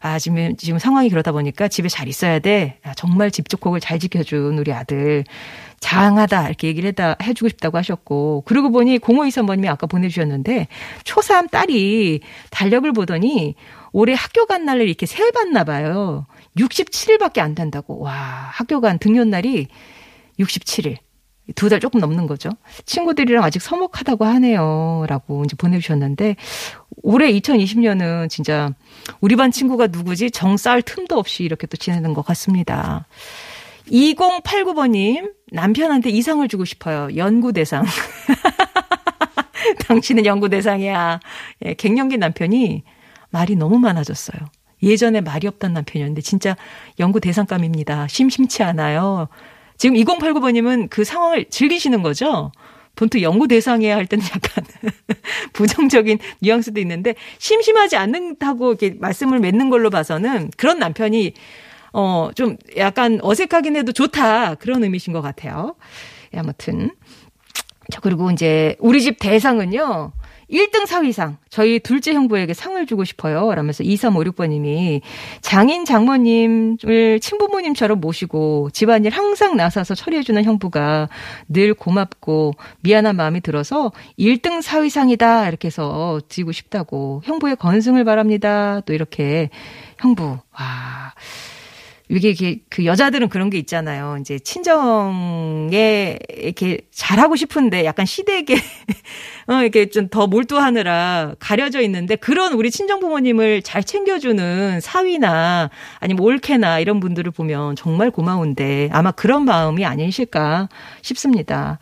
아 0.00 0.18
지금 0.18 0.56
지금 0.56 0.80
상황이 0.80 1.08
그러다 1.08 1.30
보니까 1.30 1.68
집에 1.68 1.88
잘 1.88 2.08
있어야 2.08 2.40
돼. 2.40 2.78
아, 2.82 2.94
정말 2.94 3.30
집콕을 3.30 3.78
잘 3.78 4.00
지켜준 4.00 4.58
우리 4.58 4.72
아들 4.72 5.22
장하다 5.78 6.48
이렇게 6.48 6.66
얘기를 6.68 6.88
해다 6.88 7.14
해주고 7.22 7.48
싶다고 7.50 7.78
하셨고 7.78 8.42
그러고 8.46 8.70
보니 8.72 8.98
0523번님이 8.98 9.68
아까 9.68 9.86
보내주셨는데 9.86 10.66
초3 11.04 11.50
딸이 11.50 12.20
달력을 12.50 12.90
보더니 12.92 13.54
올해 13.96 14.12
학교 14.12 14.44
간 14.44 14.66
날을 14.66 14.86
이렇게 14.86 15.06
세일 15.06 15.32
받나 15.32 15.64
봐요. 15.64 16.26
67일밖에 16.58 17.38
안 17.38 17.54
된다고. 17.54 17.98
와 17.98 18.12
학교 18.12 18.82
간 18.82 18.98
등년 18.98 19.30
날이 19.30 19.68
67일. 20.38 20.98
두 21.54 21.70
달 21.70 21.80
조금 21.80 22.00
넘는 22.00 22.26
거죠. 22.26 22.50
친구들이랑 22.84 23.42
아직 23.42 23.62
서먹하다고 23.62 24.26
하네요. 24.26 25.06
라고 25.08 25.44
이제 25.44 25.56
보내주셨는데, 25.56 26.36
올해 27.04 27.32
2020년은 27.32 28.28
진짜 28.28 28.68
우리 29.22 29.34
반 29.34 29.50
친구가 29.50 29.86
누구지? 29.86 30.30
정쌀 30.30 30.82
틈도 30.82 31.18
없이 31.18 31.44
이렇게 31.44 31.66
또 31.66 31.78
지내는 31.78 32.12
것 32.12 32.20
같습니다. 32.26 33.06
2089번님, 33.90 35.32
남편한테 35.52 36.10
이상을 36.10 36.46
주고 36.48 36.66
싶어요. 36.66 37.08
연구대상. 37.16 37.86
당신은 39.88 40.26
연구대상이야. 40.26 41.20
예, 41.64 41.74
갱년기 41.74 42.18
남편이 42.18 42.82
말이 43.30 43.56
너무 43.56 43.78
많아졌어요. 43.78 44.38
예전에 44.82 45.20
말이 45.20 45.46
없던 45.48 45.72
남편이었는데 45.72 46.20
진짜 46.20 46.56
연구 47.00 47.20
대상감입니다. 47.20 48.08
심심치 48.08 48.62
않아요. 48.62 49.28
지금 49.78 49.96
2089번님은 49.96 50.88
그 50.90 51.04
상황을 51.04 51.46
즐기시는 51.48 52.02
거죠? 52.02 52.52
본토 52.94 53.20
연구 53.20 53.46
대상이야 53.46 53.94
할 53.94 54.06
때는 54.06 54.24
약간 54.24 54.64
부정적인 55.52 56.18
뉘앙스도 56.40 56.80
있는데 56.80 57.14
심심하지 57.38 57.96
않는다고 57.96 58.68
이렇게 58.70 58.96
말씀을 58.98 59.38
맺는 59.38 59.68
걸로 59.68 59.90
봐서는 59.90 60.50
그런 60.56 60.78
남편이 60.78 61.34
어, 61.92 62.30
좀 62.34 62.56
약간 62.76 63.18
어색하긴 63.22 63.76
해도 63.76 63.92
좋다. 63.92 64.56
그런 64.56 64.82
의미신 64.82 65.12
것 65.12 65.22
같아요. 65.22 65.76
예, 66.34 66.38
아무튼. 66.38 66.90
자, 67.90 68.00
그리고 68.00 68.30
이제 68.30 68.76
우리 68.80 69.00
집 69.00 69.18
대상은요. 69.18 70.12
1등 70.50 70.86
사위상 70.86 71.38
저희 71.50 71.80
둘째 71.80 72.12
형부에게 72.14 72.54
상을 72.54 72.84
주고 72.86 73.04
싶어요. 73.04 73.54
라면서 73.54 73.82
2356번님이 73.82 75.00
장인 75.40 75.84
장모님을 75.84 77.20
친부모님처럼 77.20 78.00
모시고 78.00 78.70
집안일 78.72 79.12
항상 79.12 79.56
나서서 79.56 79.94
처리해주는 79.94 80.42
형부가 80.44 81.08
늘 81.48 81.74
고맙고 81.74 82.54
미안한 82.80 83.16
마음이 83.16 83.40
들어서 83.40 83.92
1등 84.18 84.62
사위상이다 84.62 85.48
이렇게 85.48 85.66
해서 85.66 86.20
드리고 86.28 86.52
싶다고 86.52 87.22
형부의 87.24 87.56
건승을 87.56 88.04
바랍니다. 88.04 88.80
또 88.86 88.92
이렇게 88.92 89.50
형부 89.98 90.38
와 90.52 91.14
이게, 92.08 92.60
그 92.70 92.84
여자들은 92.84 93.28
그런 93.28 93.50
게 93.50 93.58
있잖아요. 93.58 94.16
이제 94.20 94.38
친정에 94.38 96.18
이렇게 96.36 96.78
잘하고 96.92 97.36
싶은데 97.36 97.84
약간 97.84 98.06
시댁에 98.06 98.54
어 99.48 99.62
이렇게 99.62 99.88
좀 99.90 100.08
더 100.08 100.26
몰두하느라 100.26 101.34
가려져 101.38 101.80
있는데 101.82 102.16
그런 102.16 102.52
우리 102.54 102.70
친정 102.70 103.00
부모님을 103.00 103.62
잘 103.62 103.82
챙겨주는 103.84 104.80
사위나 104.80 105.68
아니면 105.98 106.24
올케나 106.24 106.78
이런 106.78 107.00
분들을 107.00 107.30
보면 107.32 107.76
정말 107.76 108.10
고마운데 108.10 108.88
아마 108.92 109.10
그런 109.10 109.44
마음이 109.44 109.84
아니실까 109.84 110.68
싶습니다. 111.02 111.78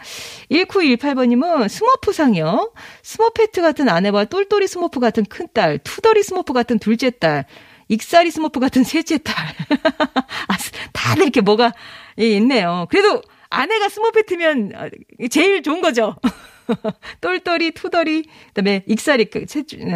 1918번님은 0.51 1.69
스머프상이요. 1.69 2.73
스머페트 3.03 3.61
같은 3.63 3.89
아내와 3.89 4.25
똘똘이 4.25 4.67
스머프 4.67 5.01
같은 5.01 5.25
큰딸, 5.25 5.79
투덜이 5.85 6.23
스머프 6.23 6.53
같은 6.53 6.79
둘째 6.79 7.11
딸. 7.11 7.45
익살이 7.95 8.31
스머프 8.31 8.61
같은 8.61 8.85
셋째 8.85 9.19
딸. 9.19 9.35
아, 10.49 10.57
다들 10.93 11.23
이렇게 11.25 11.41
뭐가 11.41 11.73
있네요. 12.17 12.87
그래도 12.91 13.23
아내가 13.51 13.89
스머페트면 13.89 14.73
제일 15.31 15.63
좋은 15.63 15.81
거죠. 15.81 16.17
똘똘이, 17.21 17.73
투덜이, 17.73 18.25
그다음에 18.49 18.83
익살이 18.87 19.27
그 19.27 19.47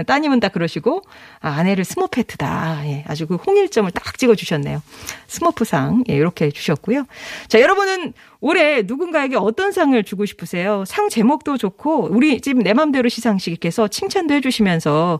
따님은 0.06 0.40
다 0.40 0.48
그러시고 0.48 1.02
아, 1.40 1.50
아내를 1.50 1.84
스모페트다. 1.84 2.82
예, 2.86 3.04
아주 3.08 3.26
그 3.26 3.36
홍일점을 3.36 3.90
딱 3.90 4.18
찍어 4.18 4.34
주셨네요. 4.34 4.82
스모프상 5.26 6.04
예, 6.10 6.14
이렇게 6.14 6.50
주셨고요. 6.50 7.06
자, 7.48 7.60
여러분은 7.60 8.12
올해 8.40 8.82
누군가에게 8.82 9.36
어떤 9.36 9.72
상을 9.72 10.00
주고 10.04 10.24
싶으세요? 10.26 10.84
상 10.86 11.08
제목도 11.08 11.56
좋고 11.58 12.08
우리 12.12 12.40
집 12.40 12.58
내 12.58 12.72
맘대로 12.74 13.08
시상식께서 13.08 13.88
칭찬도 13.88 14.34
해주시면서 14.34 15.18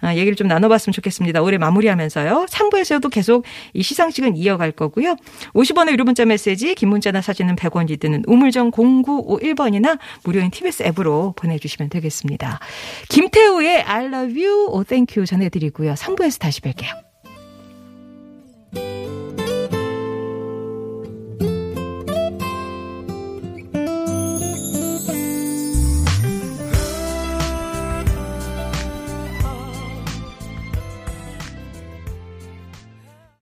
아, 0.00 0.14
얘기를 0.14 0.34
좀 0.36 0.46
나눠봤으면 0.48 0.92
좋겠습니다. 0.92 1.42
올해 1.42 1.58
마무리하면서요. 1.58 2.46
3부에서도 2.48 3.10
계속 3.10 3.44
이 3.72 3.82
시상식은 3.82 4.36
이어갈 4.36 4.72
거고요. 4.72 5.16
50원의 5.54 5.92
유료 5.92 6.04
문자 6.04 6.24
메시지, 6.24 6.74
긴 6.74 6.88
문자나 6.90 7.20
사진은 7.20 7.56
100원이 7.56 7.98
드는 8.00 8.22
우물정 8.26 8.70
0951번이나 8.70 9.98
무료인 10.24 10.50
TBS 10.50 10.84
앱으로 10.84 11.34
보내주시면 11.36 11.88
되겠습니다. 11.90 12.60
김태우의 13.08 13.82
I 13.82 14.06
love 14.06 14.44
you, 14.44 14.68
oh 14.70 14.84
thank 14.84 15.16
you 15.16 15.26
전해드리고요. 15.26 15.94
3부에서 15.94 16.38
다시 16.40 16.60
뵐게요. 16.60 17.05